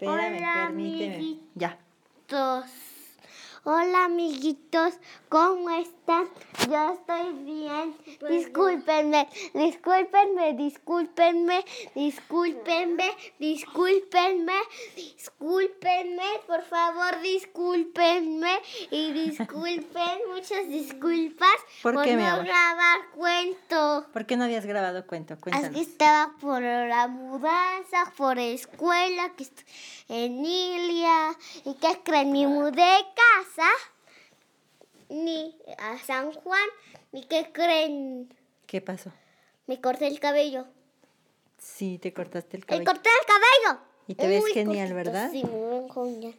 Espérame, 0.00 0.36
Hola, 0.38 0.66
permíteme. 0.68 1.14
amiguitos. 1.16 1.48
Ya. 1.56 1.76
Hola 3.64 4.04
amiguitos, 4.04 4.94
¿cómo 5.28 5.68
están? 5.70 6.28
Yo 6.70 6.92
estoy 6.94 7.32
bien. 7.44 7.96
Discúlpenme, 8.28 9.28
discúlpenme, 9.52 10.54
discúlpenme, 10.54 11.64
discúlpenme, 11.94 13.10
discúlpenme, 13.38 14.54
discúlpenme, 14.94 16.22
por 16.46 16.62
favor, 16.62 17.20
discúlpenme 17.20 18.60
y 18.90 19.12
disculpen, 19.12 20.18
muchas 20.34 20.68
disculpas 20.68 21.56
¿Por 21.82 22.02
qué, 22.02 22.16
mi 22.16 22.22
no 22.22 22.38
grabar 22.44 23.10
cuento. 23.14 24.06
¿Por 24.12 24.26
qué 24.26 24.36
no 24.36 24.44
habías 24.44 24.66
grabado 24.66 25.06
cuento? 25.06 25.34
Es 25.34 25.42
que 25.42 25.50
Cuéntanos. 25.50 25.80
estaba 25.80 26.32
por 26.40 26.62
la 26.62 27.08
mudanza, 27.08 28.12
por 28.16 28.38
escuela, 28.38 29.30
que 29.36 29.42
estoy 29.44 29.64
en 30.08 30.44
Ilia. 30.44 31.36
¿Y 31.64 31.74
qué 31.74 32.00
creen? 32.04 32.32
Ni 32.32 32.46
mudé 32.46 32.72
de 32.78 33.04
casa, 33.48 33.68
ni 35.08 35.56
a 35.78 35.98
San 35.98 36.32
Juan, 36.32 36.68
ni 37.12 37.24
qué 37.24 37.50
creen. 37.52 38.32
¿Qué 38.66 38.80
pasó? 38.80 39.10
Me 39.66 39.80
corté 39.80 40.06
el 40.06 40.20
cabello. 40.20 40.66
Sí, 41.58 41.98
te 41.98 42.12
cortaste 42.12 42.56
el 42.56 42.62
¡Me 42.62 42.66
cabello. 42.66 42.84
corté 42.84 43.08
el 43.20 43.26
cabello! 43.26 43.80
Y 44.06 44.14
te 44.14 44.26
ves 44.28 44.40
Muy 44.40 44.52
genial, 44.52 44.88
cortito, 44.88 44.94
¿verdad? 44.94 45.30
Sí, 45.30 45.44
me 45.44 45.88
genial. 45.92 46.34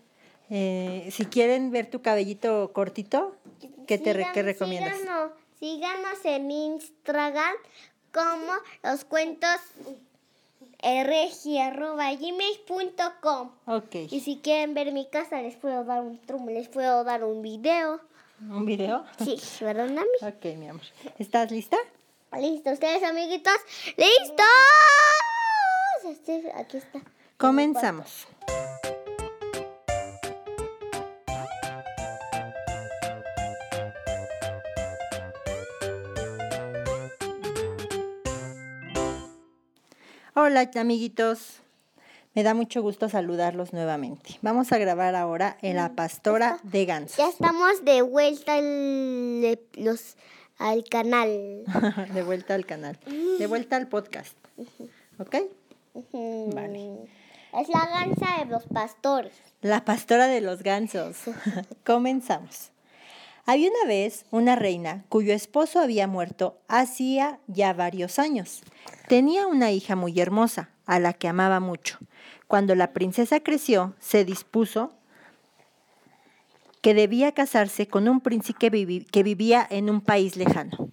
Eh, 0.50 1.10
si 1.12 1.26
quieren 1.26 1.72
ver 1.72 1.90
tu 1.90 2.02
cabellito 2.02 2.72
cortito, 2.74 3.36
¿qué 3.88 3.98
te 3.98 4.14
qué 4.34 4.44
recomiendas? 4.44 4.98
Síganos, 4.98 5.32
síganos 5.60 6.26
en 6.26 6.50
Instagram 6.52 7.54
como 8.12 8.54
los 8.82 9.06
cuentos 9.06 9.58
regi.gmail.com 10.82 13.52
Ok. 13.66 13.96
Y 14.10 14.20
si 14.22 14.38
quieren 14.38 14.74
ver 14.74 14.92
mi 14.92 15.08
casa, 15.08 15.42
les 15.42 15.56
puedo 15.56 15.84
dar 15.84 16.02
un 16.02 16.18
trumo, 16.20 16.50
les 16.50 16.68
puedo 16.68 17.04
dar 17.04 17.24
un 17.24 17.42
video. 17.42 18.00
¿Un 18.42 18.66
video? 18.66 19.04
Sí, 19.24 19.38
¿verdad, 19.64 19.88
Nami? 19.88 20.08
Ok, 20.22 20.46
mi 20.58 20.70
amor. 20.70 20.84
¿Estás 21.18 21.52
lista? 21.52 21.78
Listo, 22.38 22.72
ustedes, 22.72 23.04
amiguitos. 23.04 23.54
¡Listos! 23.98 24.46
Este, 26.06 26.52
aquí 26.56 26.78
está. 26.78 27.02
Comenzamos. 27.38 28.28
Hola 40.50 40.68
amiguitos, 40.78 41.60
me 42.34 42.42
da 42.42 42.56
mucho 42.56 42.82
gusto 42.82 43.08
saludarlos 43.08 43.72
nuevamente. 43.72 44.40
Vamos 44.42 44.72
a 44.72 44.80
grabar 44.80 45.14
ahora 45.14 45.60
en 45.62 45.76
La 45.76 45.94
Pastora 45.94 46.58
de 46.64 46.88
Ya 46.88 46.96
Gansos. 46.96 47.20
estamos 47.20 47.86
de 47.86 48.02
vuelta 48.02 48.56
al, 48.56 49.60
los, 49.76 50.18
al 50.58 50.84
canal. 50.86 51.30
de 52.16 52.24
vuelta 52.24 52.56
al 52.56 52.66
canal, 52.66 52.98
de 53.38 53.46
vuelta 53.46 53.76
al 53.76 53.90
podcast. 53.90 54.36
¿Ok? 55.20 55.36
Vale. 56.14 56.98
Es 57.54 57.70
la 57.70 57.86
gansa 57.86 58.40
de 58.40 58.46
los 58.46 58.64
pastores. 58.64 59.34
La 59.62 59.86
pastora 59.86 60.26
de 60.26 60.42
los 60.42 60.64
gansos. 60.64 61.16
Comenzamos. 61.86 62.72
Había 63.46 63.70
una 63.70 63.88
vez 63.88 64.26
una 64.32 64.56
reina 64.56 65.06
cuyo 65.10 65.34
esposo 65.34 65.80
había 65.80 66.08
muerto 66.08 66.60
hacía 66.68 67.40
ya 67.48 67.74
varios 67.74 68.20
años. 68.20 68.62
Tenía 69.08 69.48
una 69.48 69.72
hija 69.72 69.96
muy 69.96 70.20
hermosa, 70.20 70.70
a 70.86 71.00
la 71.00 71.14
que 71.14 71.28
amaba 71.28 71.60
mucho. 71.60 71.98
Cuando 72.48 72.76
la 72.76 72.94
princesa 72.94 73.40
creció, 73.42 73.94
se 74.00 74.26
dispuso 74.26 74.92
que 76.82 76.94
debía 76.94 77.34
casarse 77.34 77.88
con 77.88 78.08
un 78.08 78.22
príncipe 78.22 78.72
que, 79.12 79.24
vivía 79.24 79.68
en 79.70 79.90
un 79.90 80.02
país 80.02 80.36
lejano. 80.36 80.90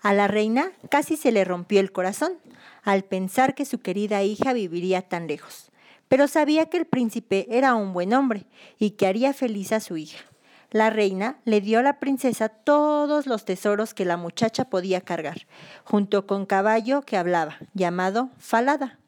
A 0.00 0.12
la 0.12 0.28
reina 0.28 0.72
casi 0.90 1.16
se 1.16 1.32
le 1.32 1.44
rompió 1.44 1.80
el 1.80 1.92
corazón 1.92 2.34
al 2.82 3.04
pensar 3.04 3.54
que 3.54 3.64
su 3.64 3.80
querida 3.80 4.22
hija 4.22 4.52
viviría 4.52 5.02
tan 5.02 5.26
lejos, 5.26 5.70
pero 6.08 6.28
sabía 6.28 6.66
que 6.66 6.76
el 6.76 6.86
príncipe 6.86 7.46
era 7.50 7.74
un 7.74 7.92
buen 7.92 8.12
hombre 8.12 8.46
y 8.78 8.90
que 8.90 9.06
haría 9.06 9.32
feliz 9.32 9.72
a 9.72 9.80
su 9.80 9.96
hija. 9.96 10.24
La 10.72 10.88
reina 10.88 11.36
le 11.44 11.60
dio 11.60 11.80
a 11.80 11.82
la 11.82 12.00
princesa 12.00 12.48
todos 12.48 13.26
los 13.26 13.44
tesoros 13.44 13.92
que 13.92 14.06
la 14.06 14.16
muchacha 14.16 14.64
podía 14.64 15.02
cargar, 15.02 15.46
junto 15.84 16.26
con 16.26 16.46
caballo 16.46 17.02
que 17.02 17.18
hablaba, 17.18 17.58
llamado 17.74 18.30
Falada. 18.38 18.98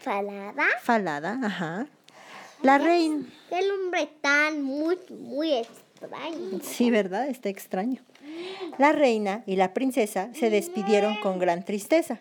Falada. 0.00 0.64
Falada, 0.82 1.38
ajá. 1.44 1.86
La 2.62 2.78
reina... 2.78 3.24
Qué 3.48 3.60
hombre 3.70 4.10
tan 4.20 4.62
muy, 4.62 4.98
muy 5.10 5.52
extraño. 5.52 6.58
Sí, 6.60 6.90
¿verdad? 6.90 7.28
Está 7.28 7.50
extraño. 7.50 8.02
La 8.78 8.90
reina 8.90 9.44
y 9.46 9.54
la 9.54 9.74
princesa 9.74 10.28
se 10.34 10.50
despidieron 10.50 11.20
con 11.20 11.38
gran 11.38 11.64
tristeza. 11.64 12.20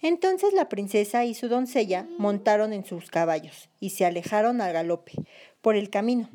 Entonces 0.00 0.52
la 0.52 0.68
princesa 0.68 1.24
y 1.24 1.34
su 1.34 1.46
doncella 1.46 2.08
montaron 2.18 2.72
en 2.72 2.84
sus 2.84 3.08
caballos 3.08 3.68
y 3.78 3.90
se 3.90 4.04
alejaron 4.04 4.60
al 4.60 4.72
galope 4.72 5.12
por 5.60 5.76
el 5.76 5.90
camino. 5.90 6.28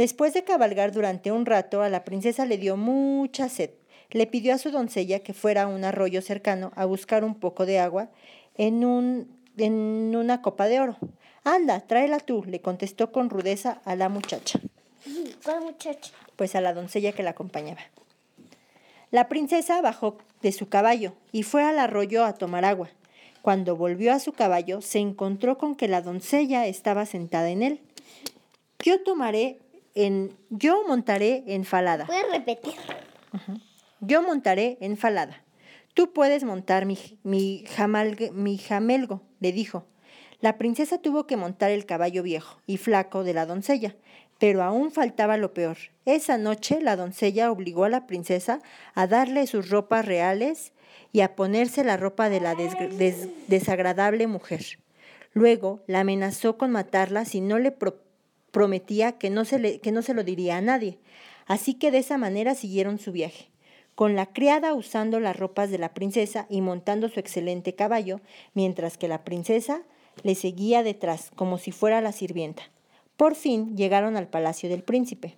Después 0.00 0.32
de 0.32 0.44
cabalgar 0.44 0.92
durante 0.92 1.30
un 1.30 1.44
rato, 1.44 1.82
a 1.82 1.90
la 1.90 2.04
princesa 2.04 2.46
le 2.46 2.56
dio 2.56 2.78
mucha 2.78 3.50
sed. 3.50 3.68
Le 4.08 4.26
pidió 4.26 4.54
a 4.54 4.56
su 4.56 4.70
doncella 4.70 5.18
que 5.18 5.34
fuera 5.34 5.64
a 5.64 5.66
un 5.66 5.84
arroyo 5.84 6.22
cercano 6.22 6.72
a 6.74 6.86
buscar 6.86 7.22
un 7.22 7.34
poco 7.34 7.66
de 7.66 7.80
agua 7.80 8.08
en, 8.56 8.86
un, 8.86 9.28
en 9.58 10.16
una 10.16 10.40
copa 10.40 10.68
de 10.68 10.80
oro. 10.80 10.96
Anda, 11.44 11.80
tráela 11.80 12.18
tú, 12.18 12.42
le 12.46 12.62
contestó 12.62 13.12
con 13.12 13.28
rudeza 13.28 13.82
a 13.84 13.94
la 13.94 14.08
muchacha 14.08 14.58
¿Cuál 15.44 15.64
muchacha? 15.64 16.12
pues 16.34 16.54
a 16.54 16.62
la 16.62 16.72
doncella 16.72 17.12
que 17.12 17.22
la 17.22 17.32
acompañaba. 17.32 17.82
La 19.10 19.28
princesa 19.28 19.82
bajó 19.82 20.16
de 20.40 20.52
su 20.52 20.70
caballo 20.70 21.12
y 21.30 21.42
fue 21.42 21.62
al 21.62 21.78
arroyo 21.78 22.24
a 22.24 22.32
tomar 22.32 22.64
agua. 22.64 22.88
Cuando 23.42 23.76
volvió 23.76 24.14
a 24.14 24.18
su 24.18 24.32
caballo, 24.32 24.80
se 24.80 24.98
encontró 24.98 25.58
con 25.58 25.74
que 25.74 25.88
la 25.88 26.00
doncella 26.00 26.66
estaba 26.66 27.04
sentada 27.04 27.50
en 27.50 27.62
él. 27.62 27.80
Yo 28.82 29.02
tomaré 29.02 29.58
en, 29.94 30.36
yo 30.50 30.82
montaré 30.86 31.44
en 31.46 31.64
falada. 31.64 32.06
¿Puedes 32.06 32.30
repetir? 32.30 32.74
Yo 34.00 34.22
montaré 34.22 34.78
en 34.80 34.96
falada. 34.96 35.42
Tú 35.94 36.12
puedes 36.12 36.44
montar 36.44 36.86
mi, 36.86 36.98
mi, 37.22 37.64
mi 38.32 38.58
jamelgo, 38.58 39.22
le 39.40 39.52
dijo. 39.52 39.84
La 40.40 40.56
princesa 40.56 40.98
tuvo 40.98 41.26
que 41.26 41.36
montar 41.36 41.70
el 41.70 41.84
caballo 41.84 42.22
viejo 42.22 42.60
y 42.66 42.78
flaco 42.78 43.24
de 43.24 43.34
la 43.34 43.44
doncella, 43.44 43.94
pero 44.38 44.62
aún 44.62 44.90
faltaba 44.90 45.36
lo 45.36 45.52
peor. 45.52 45.76
Esa 46.06 46.38
noche 46.38 46.80
la 46.80 46.96
doncella 46.96 47.50
obligó 47.52 47.84
a 47.84 47.90
la 47.90 48.06
princesa 48.06 48.60
a 48.94 49.06
darle 49.06 49.46
sus 49.46 49.68
ropas 49.68 50.06
reales 50.06 50.72
y 51.12 51.20
a 51.20 51.34
ponerse 51.36 51.84
la 51.84 51.98
ropa 51.98 52.30
de 52.30 52.40
la 52.40 52.54
desgr- 52.54 52.88
des- 52.96 53.28
desagradable 53.48 54.26
mujer. 54.28 54.64
Luego 55.34 55.80
la 55.86 56.00
amenazó 56.00 56.56
con 56.56 56.70
matarla 56.70 57.24
si 57.26 57.40
no 57.42 57.58
le 57.58 57.70
pro- 57.70 58.00
prometía 58.50 59.12
que 59.12 59.30
no, 59.30 59.44
se 59.44 59.58
le- 59.58 59.80
que 59.80 59.92
no 59.92 60.02
se 60.02 60.14
lo 60.14 60.24
diría 60.24 60.56
a 60.56 60.60
nadie. 60.60 60.98
Así 61.46 61.74
que 61.74 61.90
de 61.90 61.98
esa 61.98 62.18
manera 62.18 62.54
siguieron 62.54 62.98
su 62.98 63.12
viaje, 63.12 63.48
con 63.94 64.14
la 64.14 64.26
criada 64.26 64.74
usando 64.74 65.20
las 65.20 65.36
ropas 65.36 65.70
de 65.70 65.78
la 65.78 65.94
princesa 65.94 66.46
y 66.48 66.60
montando 66.60 67.08
su 67.08 67.20
excelente 67.20 67.74
caballo, 67.74 68.20
mientras 68.54 68.96
que 68.96 69.08
la 69.08 69.24
princesa 69.24 69.82
le 70.22 70.34
seguía 70.34 70.82
detrás, 70.82 71.30
como 71.34 71.58
si 71.58 71.72
fuera 71.72 72.00
la 72.00 72.12
sirvienta. 72.12 72.62
Por 73.16 73.34
fin 73.34 73.76
llegaron 73.76 74.16
al 74.16 74.28
palacio 74.28 74.68
del 74.68 74.82
príncipe. 74.82 75.36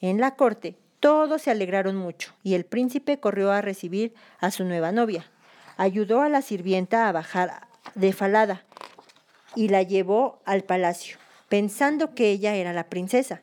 En 0.00 0.20
la 0.20 0.34
corte 0.36 0.76
todos 1.00 1.42
se 1.42 1.50
alegraron 1.50 1.96
mucho 1.96 2.32
y 2.42 2.54
el 2.54 2.64
príncipe 2.64 3.20
corrió 3.20 3.52
a 3.52 3.60
recibir 3.60 4.14
a 4.40 4.50
su 4.50 4.64
nueva 4.64 4.90
novia. 4.90 5.30
Ayudó 5.76 6.22
a 6.22 6.28
la 6.28 6.40
sirvienta 6.42 7.08
a 7.08 7.12
bajar 7.12 7.68
de 7.94 8.12
falada 8.12 8.64
y 9.54 9.68
la 9.68 9.82
llevó 9.82 10.40
al 10.44 10.64
palacio, 10.64 11.18
pensando 11.48 12.14
que 12.14 12.30
ella 12.30 12.54
era 12.54 12.72
la 12.72 12.88
princesa. 12.88 13.42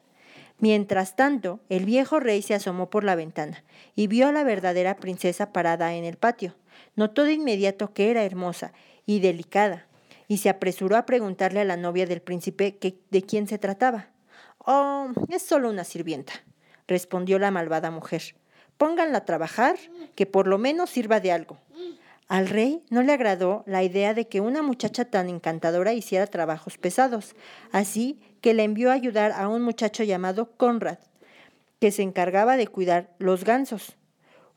Mientras 0.59 1.15
tanto, 1.15 1.59
el 1.69 1.85
viejo 1.85 2.19
rey 2.19 2.41
se 2.41 2.53
asomó 2.53 2.89
por 2.89 3.03
la 3.03 3.15
ventana 3.15 3.63
y 3.95 4.07
vio 4.07 4.27
a 4.27 4.31
la 4.31 4.43
verdadera 4.43 4.97
princesa 4.97 5.51
parada 5.51 5.95
en 5.95 6.05
el 6.05 6.17
patio. 6.17 6.55
Notó 6.95 7.23
de 7.23 7.33
inmediato 7.33 7.93
que 7.93 8.11
era 8.11 8.23
hermosa 8.23 8.73
y 9.05 9.19
delicada, 9.19 9.87
y 10.27 10.37
se 10.37 10.49
apresuró 10.49 10.97
a 10.97 11.05
preguntarle 11.05 11.61
a 11.61 11.65
la 11.65 11.77
novia 11.77 12.05
del 12.05 12.21
príncipe 12.21 12.77
de 13.09 13.21
quién 13.23 13.47
se 13.47 13.57
trataba. 13.57 14.09
Oh, 14.59 15.09
es 15.29 15.41
solo 15.41 15.69
una 15.69 15.83
sirvienta, 15.83 16.33
respondió 16.87 17.39
la 17.39 17.49
malvada 17.49 17.89
mujer. 17.89 18.35
Pónganla 18.77 19.19
a 19.19 19.25
trabajar, 19.25 19.77
que 20.15 20.25
por 20.25 20.47
lo 20.47 20.57
menos 20.57 20.89
sirva 20.89 21.19
de 21.19 21.31
algo. 21.31 21.57
Al 22.31 22.47
rey 22.47 22.81
no 22.89 23.03
le 23.03 23.11
agradó 23.11 23.65
la 23.67 23.83
idea 23.83 24.13
de 24.13 24.29
que 24.29 24.39
una 24.39 24.61
muchacha 24.61 25.03
tan 25.03 25.27
encantadora 25.27 25.91
hiciera 25.91 26.27
trabajos 26.27 26.77
pesados, 26.77 27.35
así 27.73 28.21
que 28.39 28.53
le 28.53 28.63
envió 28.63 28.89
a 28.89 28.93
ayudar 28.93 29.33
a 29.33 29.49
un 29.49 29.61
muchacho 29.61 30.03
llamado 30.03 30.53
Conrad, 30.55 30.99
que 31.81 31.91
se 31.91 32.03
encargaba 32.03 32.55
de 32.55 32.67
cuidar 32.67 33.09
los 33.19 33.43
gansos. 33.43 33.97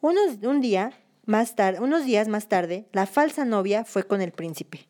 Unos, 0.01 0.37
un 0.45 0.61
día 0.61 0.93
más 1.27 1.57
unos 1.81 2.05
días 2.05 2.29
más 2.29 2.49
tarde, 2.49 2.85
la 2.93 3.07
falsa 3.07 3.45
novia 3.45 3.85
fue 3.85 4.05
con 4.05 4.23
el 4.23 4.31
príncipe. 4.31 4.87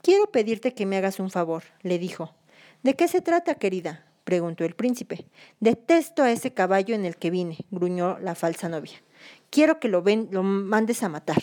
Quiero 0.00 0.30
pedirte 0.30 0.74
que 0.74 0.86
me 0.86 0.96
hagas 0.96 1.18
un 1.18 1.30
favor, 1.30 1.64
le 1.82 1.98
dijo. 1.98 2.36
¿De 2.84 2.94
qué 2.94 3.08
se 3.08 3.20
trata, 3.20 3.56
querida? 3.56 4.04
preguntó 4.22 4.64
el 4.64 4.76
príncipe. 4.76 5.26
Detesto 5.58 6.22
a 6.22 6.30
ese 6.30 6.54
caballo 6.54 6.94
en 6.94 7.04
el 7.04 7.16
que 7.16 7.30
vine, 7.30 7.58
gruñó 7.72 8.16
la 8.20 8.36
falsa 8.36 8.68
novia. 8.68 9.02
Quiero 9.50 9.80
que 9.80 9.88
lo, 9.88 10.02
ven, 10.02 10.28
lo 10.30 10.44
mandes 10.44 11.02
a 11.02 11.08
matar. 11.08 11.42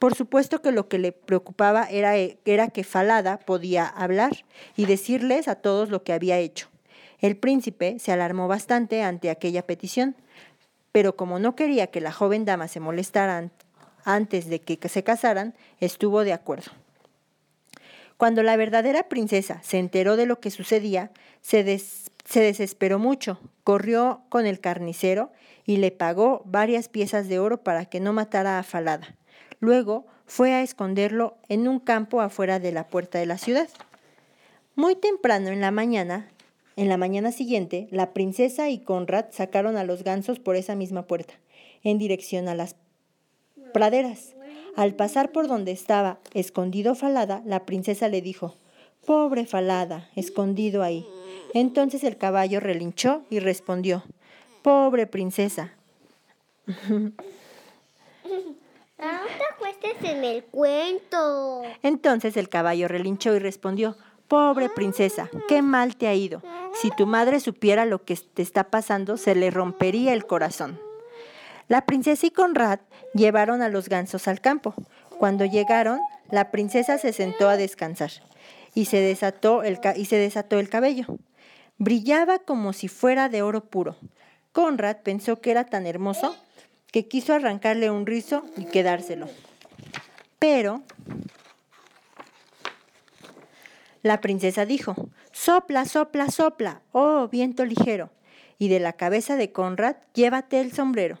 Por 0.00 0.14
supuesto 0.14 0.62
que 0.62 0.72
lo 0.72 0.88
que 0.88 0.98
le 0.98 1.12
preocupaba 1.12 1.84
era, 1.84 2.16
era 2.16 2.68
que 2.68 2.84
Falada 2.84 3.38
podía 3.38 3.86
hablar 3.86 4.32
y 4.74 4.86
decirles 4.86 5.46
a 5.46 5.56
todos 5.56 5.90
lo 5.90 6.04
que 6.04 6.14
había 6.14 6.38
hecho. 6.38 6.68
El 7.18 7.36
príncipe 7.36 7.98
se 7.98 8.10
alarmó 8.10 8.48
bastante 8.48 9.02
ante 9.02 9.28
aquella 9.28 9.66
petición, 9.66 10.16
pero 10.90 11.16
como 11.16 11.38
no 11.38 11.54
quería 11.54 11.88
que 11.88 12.00
la 12.00 12.12
joven 12.12 12.46
dama 12.46 12.66
se 12.66 12.80
molestara 12.80 13.50
antes 14.04 14.48
de 14.48 14.62
que 14.62 14.88
se 14.88 15.04
casaran, 15.04 15.54
estuvo 15.80 16.24
de 16.24 16.32
acuerdo. 16.32 16.72
Cuando 18.16 18.42
la 18.42 18.56
verdadera 18.56 19.02
princesa 19.02 19.60
se 19.62 19.78
enteró 19.78 20.16
de 20.16 20.24
lo 20.24 20.40
que 20.40 20.50
sucedía, 20.50 21.10
se, 21.42 21.62
desesperó 21.62 22.98
mucho, 22.98 23.38
corrió 23.64 24.22
con 24.30 24.46
el 24.46 24.60
carnicero 24.60 25.30
y 25.66 25.76
le 25.76 25.90
pagó 25.90 26.40
varias 26.46 26.88
piezas 26.88 27.28
de 27.28 27.38
oro 27.38 27.62
para 27.62 27.84
que 27.84 28.00
no 28.00 28.14
matara 28.14 28.58
a 28.58 28.62
Falada. 28.62 29.14
Luego 29.60 30.06
fue 30.26 30.52
a 30.52 30.62
esconderlo 30.62 31.36
en 31.48 31.68
un 31.68 31.78
campo 31.80 32.20
afuera 32.20 32.58
de 32.58 32.72
la 32.72 32.88
puerta 32.88 33.18
de 33.18 33.26
la 33.26 33.38
ciudad. 33.38 33.68
Muy 34.74 34.96
temprano 34.96 35.48
en 35.48 35.60
la 35.60 35.70
mañana, 35.70 36.28
en 36.76 36.88
la 36.88 36.96
mañana 36.96 37.30
siguiente, 37.30 37.88
la 37.90 38.12
princesa 38.12 38.70
y 38.70 38.78
Conrad 38.78 39.26
sacaron 39.32 39.76
a 39.76 39.84
los 39.84 40.02
gansos 40.02 40.38
por 40.38 40.56
esa 40.56 40.74
misma 40.74 41.02
puerta, 41.02 41.34
en 41.82 41.98
dirección 41.98 42.48
a 42.48 42.54
las 42.54 42.76
praderas. 43.74 44.34
Al 44.76 44.94
pasar 44.94 45.32
por 45.32 45.48
donde 45.48 45.72
estaba 45.72 46.20
escondido 46.32 46.94
Falada, 46.94 47.42
la 47.44 47.66
princesa 47.66 48.08
le 48.08 48.22
dijo, 48.22 48.54
Pobre 49.04 49.44
Falada, 49.44 50.08
escondido 50.16 50.82
ahí. 50.82 51.06
Entonces 51.52 52.04
el 52.04 52.16
caballo 52.16 52.60
relinchó 52.60 53.24
y 53.30 53.40
respondió, 53.40 54.04
Pobre 54.62 55.06
princesa. 55.06 55.74
No 59.00 59.26
te 59.38 59.54
acuestes 59.54 60.10
en 60.10 60.24
el 60.24 60.44
cuento. 60.44 61.62
Entonces 61.82 62.36
el 62.36 62.48
caballo 62.50 62.86
relinchó 62.86 63.34
y 63.34 63.38
respondió, 63.38 63.96
Pobre 64.28 64.68
princesa, 64.68 65.30
qué 65.48 65.62
mal 65.62 65.96
te 65.96 66.06
ha 66.06 66.14
ido. 66.14 66.42
Si 66.74 66.90
tu 66.90 67.06
madre 67.06 67.40
supiera 67.40 67.86
lo 67.86 68.04
que 68.04 68.16
te 68.16 68.42
está 68.42 68.64
pasando, 68.64 69.16
se 69.16 69.34
le 69.34 69.50
rompería 69.50 70.12
el 70.12 70.26
corazón. 70.26 70.78
La 71.66 71.86
princesa 71.86 72.26
y 72.26 72.30
Conrad 72.30 72.80
llevaron 73.14 73.62
a 73.62 73.68
los 73.68 73.88
gansos 73.88 74.28
al 74.28 74.40
campo. 74.40 74.74
Cuando 75.18 75.44
llegaron, 75.46 75.98
la 76.30 76.50
princesa 76.50 76.98
se 76.98 77.12
sentó 77.12 77.48
a 77.48 77.56
descansar 77.56 78.10
y 78.74 78.84
se 78.84 78.98
desató 78.98 79.62
el, 79.62 79.80
y 79.96 80.04
se 80.04 80.16
desató 80.16 80.58
el 80.58 80.68
cabello. 80.68 81.06
Brillaba 81.78 82.38
como 82.38 82.72
si 82.72 82.88
fuera 82.88 83.28
de 83.28 83.42
oro 83.42 83.64
puro. 83.64 83.96
Conrad 84.52 84.98
pensó 84.98 85.40
que 85.40 85.50
era 85.50 85.64
tan 85.64 85.86
hermoso 85.86 86.36
que 86.92 87.06
quiso 87.06 87.34
arrancarle 87.34 87.90
un 87.90 88.06
rizo 88.06 88.44
y 88.56 88.64
quedárselo. 88.64 89.28
Pero 90.38 90.82
la 94.02 94.20
princesa 94.20 94.64
dijo, 94.64 94.96
Sopla, 95.32 95.84
sopla, 95.84 96.28
sopla, 96.30 96.82
oh 96.92 97.28
viento 97.28 97.64
ligero. 97.64 98.10
Y 98.58 98.68
de 98.68 98.80
la 98.80 98.92
cabeza 98.92 99.36
de 99.36 99.52
Conrad, 99.52 99.96
llévate 100.12 100.60
el 100.60 100.72
sombrero. 100.72 101.18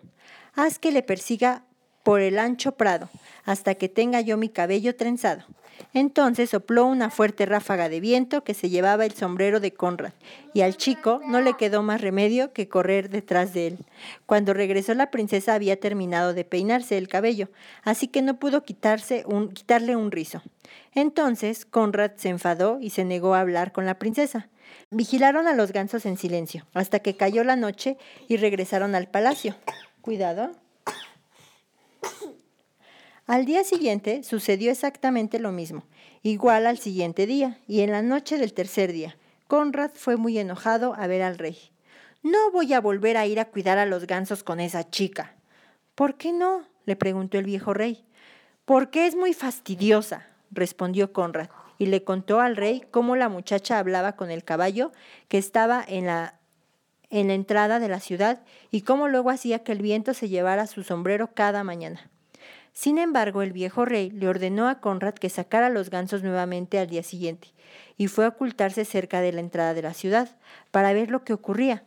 Haz 0.54 0.78
que 0.78 0.92
le 0.92 1.02
persiga 1.02 1.64
por 2.02 2.20
el 2.20 2.38
ancho 2.38 2.72
prado, 2.72 3.08
hasta 3.44 3.74
que 3.74 3.88
tenga 3.88 4.20
yo 4.20 4.36
mi 4.36 4.48
cabello 4.48 4.96
trenzado. 4.96 5.44
Entonces 5.92 6.50
sopló 6.50 6.86
una 6.86 7.10
fuerte 7.10 7.46
ráfaga 7.46 7.88
de 7.88 8.00
viento 8.00 8.44
que 8.44 8.54
se 8.54 8.68
llevaba 8.68 9.06
el 9.06 9.12
sombrero 9.12 9.60
de 9.60 9.72
Conrad, 9.72 10.12
y 10.52 10.60
al 10.60 10.76
chico 10.76 11.20
no 11.26 11.40
le 11.40 11.54
quedó 11.54 11.82
más 11.82 12.00
remedio 12.00 12.52
que 12.52 12.68
correr 12.68 13.08
detrás 13.08 13.54
de 13.54 13.68
él. 13.68 13.78
Cuando 14.26 14.54
regresó 14.54 14.94
la 14.94 15.10
princesa 15.10 15.54
había 15.54 15.80
terminado 15.80 16.34
de 16.34 16.44
peinarse 16.44 16.98
el 16.98 17.08
cabello, 17.08 17.48
así 17.82 18.08
que 18.08 18.22
no 18.22 18.38
pudo 18.38 18.62
quitarse 18.62 19.24
un, 19.26 19.50
quitarle 19.50 19.96
un 19.96 20.10
rizo. 20.10 20.42
Entonces 20.94 21.64
Conrad 21.64 22.12
se 22.16 22.28
enfadó 22.28 22.78
y 22.80 22.90
se 22.90 23.04
negó 23.04 23.34
a 23.34 23.40
hablar 23.40 23.72
con 23.72 23.86
la 23.86 23.98
princesa. 23.98 24.48
Vigilaron 24.90 25.46
a 25.46 25.54
los 25.54 25.72
gansos 25.72 26.06
en 26.06 26.16
silencio, 26.16 26.66
hasta 26.74 27.00
que 27.00 27.16
cayó 27.16 27.42
la 27.42 27.56
noche 27.56 27.96
y 28.28 28.36
regresaron 28.36 28.94
al 28.94 29.08
palacio. 29.08 29.56
Cuidado. 30.00 30.52
Al 33.30 33.44
día 33.44 33.62
siguiente 33.62 34.24
sucedió 34.24 34.72
exactamente 34.72 35.38
lo 35.38 35.52
mismo, 35.52 35.84
igual 36.24 36.66
al 36.66 36.78
siguiente 36.78 37.28
día 37.28 37.60
y 37.68 37.82
en 37.82 37.92
la 37.92 38.02
noche 38.02 38.38
del 38.38 38.52
tercer 38.52 38.92
día. 38.92 39.16
Conrad 39.46 39.92
fue 39.94 40.16
muy 40.16 40.36
enojado 40.36 40.94
a 40.96 41.06
ver 41.06 41.22
al 41.22 41.38
rey. 41.38 41.56
No 42.24 42.50
voy 42.50 42.72
a 42.72 42.80
volver 42.80 43.16
a 43.16 43.26
ir 43.26 43.38
a 43.38 43.44
cuidar 43.44 43.78
a 43.78 43.86
los 43.86 44.08
gansos 44.08 44.42
con 44.42 44.58
esa 44.58 44.90
chica. 44.90 45.36
¿Por 45.94 46.16
qué 46.16 46.32
no? 46.32 46.64
le 46.86 46.96
preguntó 46.96 47.38
el 47.38 47.44
viejo 47.44 47.72
rey. 47.72 48.04
Porque 48.64 49.06
es 49.06 49.14
muy 49.14 49.32
fastidiosa, 49.32 50.26
respondió 50.50 51.12
Conrad, 51.12 51.50
y 51.78 51.86
le 51.86 52.02
contó 52.02 52.40
al 52.40 52.56
rey 52.56 52.82
cómo 52.90 53.14
la 53.14 53.28
muchacha 53.28 53.78
hablaba 53.78 54.16
con 54.16 54.32
el 54.32 54.42
caballo 54.42 54.90
que 55.28 55.38
estaba 55.38 55.84
en 55.86 56.06
la, 56.06 56.40
en 57.10 57.28
la 57.28 57.34
entrada 57.34 57.78
de 57.78 57.88
la 57.88 58.00
ciudad 58.00 58.42
y 58.72 58.80
cómo 58.80 59.06
luego 59.06 59.30
hacía 59.30 59.62
que 59.62 59.70
el 59.70 59.82
viento 59.82 60.14
se 60.14 60.28
llevara 60.28 60.66
su 60.66 60.82
sombrero 60.82 61.30
cada 61.32 61.62
mañana. 61.62 62.10
Sin 62.80 62.96
embargo, 62.96 63.42
el 63.42 63.52
viejo 63.52 63.84
rey 63.84 64.10
le 64.10 64.26
ordenó 64.26 64.66
a 64.66 64.80
Conrad 64.80 65.12
que 65.12 65.28
sacara 65.28 65.68
los 65.68 65.90
gansos 65.90 66.22
nuevamente 66.22 66.78
al 66.78 66.86
día 66.86 67.02
siguiente, 67.02 67.48
y 67.98 68.06
fue 68.06 68.24
a 68.24 68.28
ocultarse 68.28 68.86
cerca 68.86 69.20
de 69.20 69.34
la 69.34 69.40
entrada 69.40 69.74
de 69.74 69.82
la 69.82 69.92
ciudad, 69.92 70.30
para 70.70 70.94
ver 70.94 71.10
lo 71.10 71.22
que 71.22 71.34
ocurría. 71.34 71.84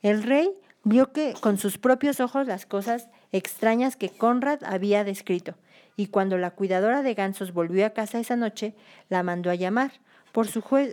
El 0.00 0.22
rey 0.22 0.50
vio 0.84 1.12
que 1.12 1.34
con 1.38 1.58
sus 1.58 1.76
propios 1.76 2.18
ojos 2.18 2.46
las 2.46 2.64
cosas 2.64 3.10
extrañas 3.30 3.96
que 3.96 4.08
Conrad 4.08 4.64
había 4.64 5.04
descrito, 5.04 5.54
y 5.96 6.06
cuando 6.06 6.38
la 6.38 6.52
cuidadora 6.52 7.02
de 7.02 7.12
gansos 7.12 7.52
volvió 7.52 7.84
a 7.84 7.90
casa 7.90 8.18
esa 8.18 8.36
noche, 8.36 8.72
la 9.10 9.22
mandó 9.22 9.50
a 9.50 9.54
llamar. 9.54 9.92
Por, 10.32 10.46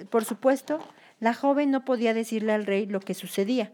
por 0.10 0.26
supuesto, 0.26 0.80
la 1.22 1.34
joven 1.34 1.72
no 1.72 1.86
podía 1.86 2.14
decirle 2.14 2.52
al 2.52 2.66
rey 2.66 2.88
lo 2.88 3.00
que 3.00 3.14
sucedía, 3.14 3.72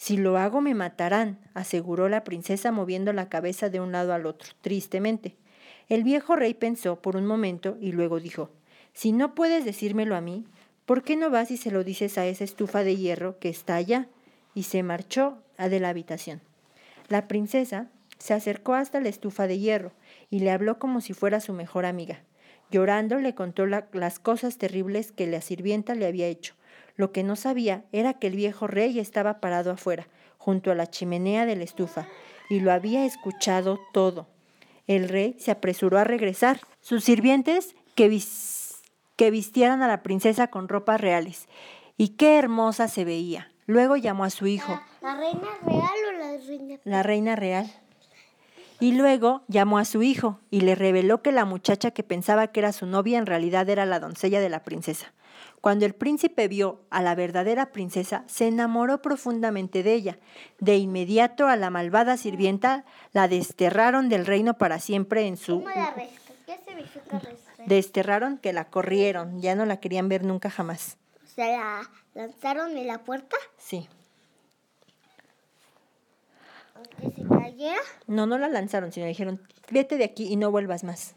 si 0.00 0.16
lo 0.16 0.38
hago 0.38 0.62
me 0.62 0.74
matarán, 0.74 1.38
aseguró 1.52 2.08
la 2.08 2.24
princesa 2.24 2.72
moviendo 2.72 3.12
la 3.12 3.28
cabeza 3.28 3.68
de 3.68 3.80
un 3.80 3.92
lado 3.92 4.14
al 4.14 4.24
otro, 4.24 4.48
tristemente. 4.62 5.36
El 5.90 6.04
viejo 6.04 6.36
rey 6.36 6.54
pensó 6.54 7.02
por 7.02 7.16
un 7.16 7.26
momento 7.26 7.76
y 7.82 7.92
luego 7.92 8.18
dijo, 8.18 8.48
Si 8.94 9.12
no 9.12 9.34
puedes 9.34 9.66
decírmelo 9.66 10.16
a 10.16 10.22
mí, 10.22 10.46
¿por 10.86 11.02
qué 11.02 11.16
no 11.16 11.28
vas 11.28 11.50
y 11.50 11.58
se 11.58 11.70
lo 11.70 11.84
dices 11.84 12.16
a 12.16 12.24
esa 12.24 12.44
estufa 12.44 12.82
de 12.82 12.96
hierro 12.96 13.38
que 13.38 13.50
está 13.50 13.74
allá? 13.74 14.08
Y 14.54 14.62
se 14.62 14.82
marchó 14.82 15.36
a 15.58 15.68
de 15.68 15.80
la 15.80 15.90
habitación. 15.90 16.40
La 17.08 17.28
princesa 17.28 17.90
se 18.16 18.32
acercó 18.32 18.72
hasta 18.72 19.00
la 19.00 19.10
estufa 19.10 19.46
de 19.46 19.58
hierro 19.58 19.92
y 20.30 20.38
le 20.38 20.50
habló 20.50 20.78
como 20.78 21.02
si 21.02 21.12
fuera 21.12 21.40
su 21.40 21.52
mejor 21.52 21.84
amiga. 21.84 22.22
Llorando 22.70 23.18
le 23.18 23.34
contó 23.34 23.66
las 23.66 24.18
cosas 24.18 24.56
terribles 24.56 25.12
que 25.12 25.26
la 25.26 25.42
sirvienta 25.42 25.94
le 25.94 26.06
había 26.06 26.26
hecho 26.26 26.54
lo 26.96 27.12
que 27.12 27.22
no 27.22 27.36
sabía 27.36 27.84
era 27.92 28.14
que 28.14 28.26
el 28.26 28.36
viejo 28.36 28.66
rey 28.66 28.98
estaba 28.98 29.40
parado 29.40 29.70
afuera, 29.70 30.08
junto 30.38 30.70
a 30.70 30.74
la 30.74 30.86
chimenea 30.86 31.46
de 31.46 31.56
la 31.56 31.64
estufa, 31.64 32.06
y 32.48 32.60
lo 32.60 32.72
había 32.72 33.04
escuchado 33.04 33.78
todo. 33.92 34.26
El 34.86 35.08
rey 35.08 35.36
se 35.38 35.50
apresuró 35.50 35.98
a 35.98 36.04
regresar. 36.04 36.60
Sus 36.80 37.04
sirvientes 37.04 37.76
que, 37.94 38.20
que 39.16 39.30
vistieran 39.30 39.82
a 39.82 39.88
la 39.88 40.02
princesa 40.02 40.48
con 40.48 40.68
ropas 40.68 41.00
reales. 41.00 41.46
Y 41.96 42.08
qué 42.10 42.38
hermosa 42.38 42.88
se 42.88 43.04
veía. 43.04 43.52
Luego 43.66 43.96
llamó 43.96 44.24
a 44.24 44.30
su 44.30 44.48
hijo. 44.48 44.80
¿La, 45.00 45.14
reina 45.14 45.48
real 45.64 45.82
o 46.08 46.12
la 46.18 46.38
reina? 46.38 46.80
La 46.82 47.02
reina 47.04 47.36
real. 47.36 47.70
Y 48.80 48.92
luego 48.92 49.42
llamó 49.46 49.78
a 49.78 49.84
su 49.84 50.02
hijo 50.02 50.40
y 50.50 50.62
le 50.62 50.74
reveló 50.74 51.22
que 51.22 51.30
la 51.30 51.44
muchacha 51.44 51.90
que 51.90 52.02
pensaba 52.02 52.48
que 52.48 52.60
era 52.60 52.72
su 52.72 52.86
novia 52.86 53.18
en 53.18 53.26
realidad 53.26 53.68
era 53.68 53.86
la 53.86 54.00
doncella 54.00 54.40
de 54.40 54.48
la 54.48 54.64
princesa. 54.64 55.12
Cuando 55.60 55.84
el 55.84 55.94
príncipe 55.94 56.48
vio 56.48 56.80
a 56.88 57.02
la 57.02 57.14
verdadera 57.14 57.70
princesa, 57.70 58.24
se 58.26 58.48
enamoró 58.48 59.02
profundamente 59.02 59.82
de 59.82 59.92
ella. 59.92 60.18
De 60.58 60.76
inmediato 60.76 61.48
a 61.48 61.56
la 61.56 61.68
malvada 61.68 62.16
sirvienta 62.16 62.86
la 63.12 63.28
desterraron 63.28 64.08
del 64.08 64.24
reino 64.24 64.54
para 64.54 64.80
siempre 64.80 65.26
en 65.26 65.36
su... 65.36 65.62
¿Cómo 65.62 65.68
la 65.68 65.94
¿Qué 66.46 66.58
significa 66.66 67.20
Desterraron 67.66 68.38
que 68.38 68.54
la 68.54 68.70
corrieron, 68.70 69.40
ya 69.42 69.54
no 69.54 69.66
la 69.66 69.78
querían 69.80 70.08
ver 70.08 70.24
nunca 70.24 70.48
jamás. 70.50 70.96
O 71.22 71.28
sea, 71.28 71.46
¿la 72.14 72.22
lanzaron 72.22 72.76
en 72.76 72.86
la 72.86 72.98
puerta? 72.98 73.36
Sí. 73.58 73.86
¿Aunque 76.74 77.14
se 77.14 77.28
cayera? 77.28 77.80
No, 78.06 78.26
no 78.26 78.38
la 78.38 78.48
lanzaron, 78.48 78.92
sino 78.92 79.06
dijeron, 79.06 79.42
vete 79.70 79.98
de 79.98 80.04
aquí 80.04 80.26
y 80.32 80.36
no 80.36 80.50
vuelvas 80.50 80.84
más. 80.84 81.14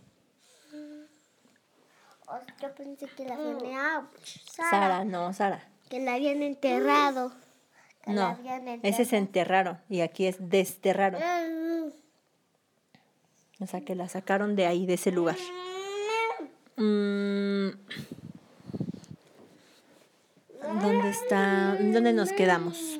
Yo 2.61 2.73
pensé 2.75 3.07
que 3.07 3.25
la 3.25 3.35
venía 3.35 4.07
Sara. 4.51 4.69
Sara, 4.69 5.05
no, 5.05 5.33
Sara. 5.33 5.67
Que 5.89 5.99
la 5.99 6.15
habían 6.15 6.41
enterrado. 6.41 7.33
no, 8.07 8.37
ese 8.83 9.03
es 9.03 9.13
enterraron 9.13 9.79
y 9.89 10.01
aquí 10.01 10.25
es 10.27 10.37
desterraron. 10.49 11.21
O 13.59 13.67
sea, 13.67 13.81
que 13.81 13.95
la 13.95 14.09
sacaron 14.09 14.55
de 14.55 14.65
ahí, 14.65 14.85
de 14.85 14.95
ese 14.95 15.11
lugar. 15.11 15.37
Mm. 16.75 17.69
está. 21.05 21.77
¿en 21.79 21.93
¿Dónde 21.93 22.13
nos 22.13 22.31
quedamos? 22.31 22.99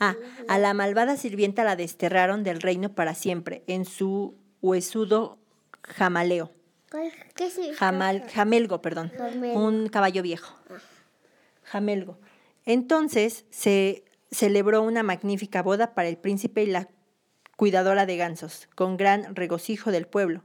Ah, 0.00 0.16
a 0.48 0.58
la 0.58 0.74
malvada 0.74 1.16
sirvienta 1.16 1.64
la 1.64 1.76
desterraron 1.76 2.42
del 2.42 2.60
reino 2.60 2.88
para 2.88 3.14
siempre 3.14 3.62
en 3.66 3.84
su 3.84 4.34
huesudo 4.62 5.38
jamaleo. 5.82 6.50
¿Cuál- 6.92 7.12
¿Qué 7.34 7.50
significa? 7.50 7.78
Jamal, 7.86 8.24
jamelgo, 8.32 8.80
perdón. 8.82 9.10
Jamelgo. 9.16 9.64
Un 9.64 9.88
caballo 9.88 10.22
viejo. 10.22 10.54
Jamelgo. 11.64 12.18
Entonces 12.66 13.44
se 13.50 14.04
celebró 14.30 14.82
una 14.82 15.02
magnífica 15.02 15.62
boda 15.62 15.94
para 15.94 16.08
el 16.08 16.16
príncipe 16.18 16.62
y 16.62 16.66
la 16.66 16.88
cuidadora 17.56 18.06
de 18.06 18.16
gansos, 18.16 18.68
con 18.76 18.96
gran 18.96 19.34
regocijo 19.34 19.90
del 19.90 20.06
pueblo. 20.06 20.44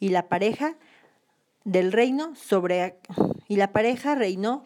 Y 0.00 0.08
la 0.10 0.28
pareja 0.28 0.76
del 1.64 1.92
reino 1.92 2.34
sobre 2.36 2.96
y 3.48 3.56
la 3.56 3.72
pareja 3.72 4.14
reinó 4.14 4.62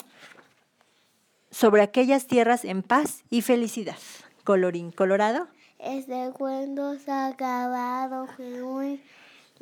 sobre 1.50 1.82
aquellas 1.82 2.26
tierras 2.26 2.64
en 2.64 2.82
paz 2.82 3.24
y 3.30 3.42
felicidad. 3.42 3.96
Colorín 4.44 4.90
colorado. 4.92 5.48
Este 5.78 6.30
cuento 6.32 6.96
se 6.98 7.10
ha 7.10 7.26
acabado, 7.26 8.26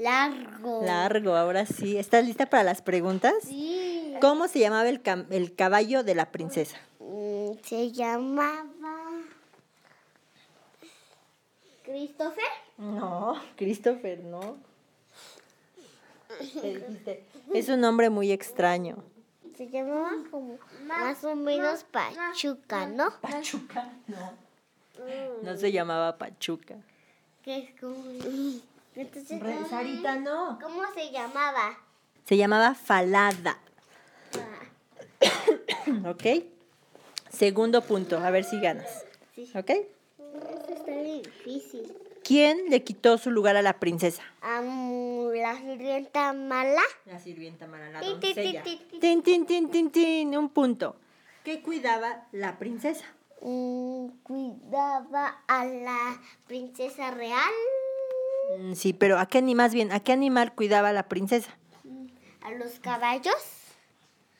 largo. 0.01 0.83
Largo, 0.85 1.37
ahora 1.37 1.67
sí. 1.67 1.97
¿Estás 1.97 2.25
lista 2.25 2.47
para 2.47 2.63
las 2.65 2.83
preguntas? 2.83 3.35
Sí. 3.45 4.15
¿Cómo 4.21 4.49
se 4.49 4.59
llamaba 4.59 4.89
el, 4.89 5.03
cam- 5.03 5.27
el 5.31 5.55
caballo 5.55 6.03
de 6.03 6.15
la 6.15 6.31
princesa? 6.31 6.77
Mm, 6.99 7.53
Se 7.63 7.93
llamaba. 7.93 8.67
¿Christopher? 11.85 12.45
No, 12.79 13.35
Christopher, 13.57 14.21
no. 14.21 14.57
¿Qué 16.61 16.75
dijiste? 16.75 17.25
Es 17.53 17.69
un 17.69 17.81
nombre 17.81 18.11
muy 18.11 18.31
extraño. 18.31 19.03
Se 19.57 19.69
llamaba 19.69 20.13
como 20.31 20.59
más 20.87 21.23
o 21.25 21.35
menos 21.35 21.85
Pachuca, 21.85 22.87
¿no? 22.87 23.11
Pachuca, 23.21 23.91
no. 24.07 24.33
No 25.43 25.57
se 25.57 25.73
llamaba 25.73 26.17
Pachuca. 26.17 26.77
Que 27.43 27.59
es 27.59 27.81
como. 27.81 27.97
Entonces, 28.97 29.41
Re- 29.41 29.65
Sarita, 29.69 30.17
no. 30.17 30.59
¿cómo 30.61 30.83
se 30.95 31.11
llamaba? 31.11 31.79
Se 32.27 32.37
llamaba 32.37 32.75
Falada. 32.75 33.59
Ah, 34.35 36.09
¿Ok? 36.11 36.45
Segundo 37.33 37.83
punto, 37.83 38.19
a 38.19 38.31
ver 38.31 38.45
si 38.45 38.61
ganas. 38.61 39.05
sí. 39.35 39.51
¿Ok? 39.55 39.71
Eso 39.71 40.75
está 40.75 40.93
difícil. 40.93 41.93
¿Quién 42.25 42.69
le 42.71 42.85
quitó 42.85 43.19
su 43.19 43.31
lugar 43.31 43.57
a 43.57 43.63
la 43.63 43.79
princesa? 43.81 44.23
Am, 44.43 45.31
la 45.33 45.57
sirvienta 45.57 46.33
mala. 46.33 46.83
La 47.07 47.19
sirvienta 47.19 47.67
mala, 47.67 47.91
la 47.91 48.01
Tin, 48.01 48.21
tin, 48.21 48.35
doncella. 48.35 48.63
tin, 48.63 48.79
tin, 48.89 49.01
Tin, 49.01 49.23
tin, 49.23 49.47
tin, 49.47 49.71
tin, 49.71 49.91
tin, 49.91 50.37
un 50.37 50.49
punto. 50.51 50.97
¿Qué 51.45 51.63
cuidaba 51.63 52.27
la 52.33 52.59
princesa? 52.59 53.05
Mm, 53.41 54.09
cuidaba 54.23 55.43
a 55.49 55.65
la 55.65 56.21
princesa 56.47 57.11
real. 57.11 57.51
Mm, 58.59 58.75
Sí, 58.75 58.93
pero 58.93 59.19
¿a 59.19 59.27
qué 59.27 59.39
animal, 59.39 59.71
bien, 59.71 59.93
a 59.93 60.01
qué 60.01 60.13
animal 60.13 60.55
cuidaba 60.55 60.93
la 60.93 61.05
princesa? 61.05 61.51
A 62.43 62.51
los 62.53 62.79
caballos. 62.81 63.35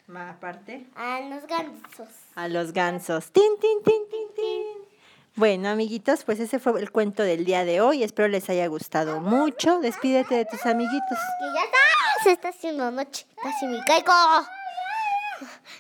Más 0.07 0.35
aparte. 0.37 0.87
A 0.97 1.21
los 1.21 1.47
gansos. 1.47 2.09
A 2.35 2.49
los 2.49 2.73
gansos. 2.73 3.31
Tin, 3.31 3.59
tin, 3.61 3.83
tin, 3.85 4.03
tin, 4.11 4.35
tin. 4.35 4.91
Bueno, 5.37 5.69
amiguitos, 5.69 6.25
pues 6.25 6.41
ese 6.41 6.59
fue 6.59 6.81
el 6.81 6.91
cuento 6.91 7.23
del 7.23 7.45
día 7.45 7.65
de 7.65 7.81
hoy. 7.81 8.03
Espero 8.03 8.27
les 8.29 8.51
haya 8.51 8.67
gustado 8.67 9.21
mucho. 9.21 9.79
Despídete 9.81 10.35
de 10.35 10.45
tus 10.45 10.67
amiguitos. 10.67 11.19
Que 11.39 11.47
ya 11.55 11.65
está. 11.65 11.79
Se 12.25 12.33
está 12.33 12.49
haciendo 12.49 12.91
noche. 12.91 13.27
Casi 13.41 13.67
me 13.67 13.79
caigo. 13.85 14.13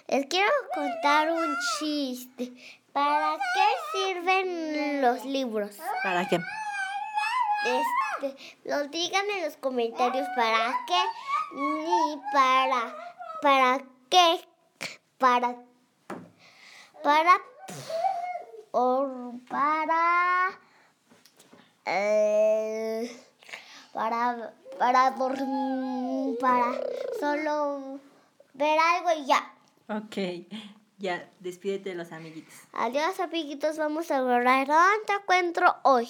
Les 0.09 0.27
quiero 0.27 0.51
contar 0.75 1.31
un 1.33 1.55
chiste. 1.79 2.53
¿Para 2.93 3.37
qué 3.37 3.99
sirven 4.15 5.03
los 5.03 5.25
libros? 5.25 5.77
¿Para 6.03 6.27
qué? 6.29 6.37
Este, 6.37 8.00
los 8.65 8.91
digan 8.91 9.29
en 9.31 9.45
los 9.45 9.57
comentarios 9.57 10.27
para 10.37 10.75
qué 10.87 11.03
ni 11.55 12.21
para 12.33 12.95
para 13.43 13.85
qué 14.09 14.41
para 15.19 15.57
para 17.03 17.41
o 18.73 19.33
para 19.49 20.50
eh, 21.87 23.17
para 23.93 24.53
para 24.79 25.11
dormir 25.11 26.39
para 26.39 26.81
solo 27.19 28.00
ver 28.55 28.79
algo 28.79 29.11
y 29.23 29.27
ya. 29.27 29.55
Ok, 29.89 30.47
ya, 30.99 31.29
despídete 31.41 31.91
de 31.91 31.95
los 31.97 32.12
amiguitos. 32.12 32.55
Adiós 32.73 33.19
amiguitos, 33.19 33.77
vamos 33.79 34.11
a 34.11 34.21
ver 34.21 34.69
dónde 34.69 35.12
encuentro 35.21 35.77
hoy. 35.83 36.09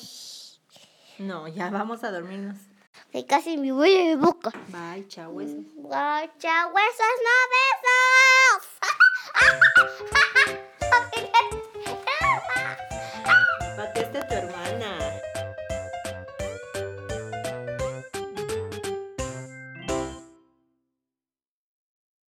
No, 1.21 1.47
ya 1.49 1.69
vamos 1.69 2.03
a 2.03 2.11
dormirnos. 2.11 2.57
Que 3.13 3.27
casi 3.27 3.59
me 3.59 3.73
voy 3.73 3.91
y 3.93 4.05
me 4.07 4.17
busco. 4.17 4.51
Bye, 4.69 5.07
chao 5.07 5.31
huesos. 5.31 5.67
Bye, 5.77 6.31
chao 6.39 6.71
huesos, 6.73 7.15
no 7.27 7.37
besos. 7.53 8.69
Ah, 9.33 9.47
ah, 9.47 10.51
ah, 10.93 11.30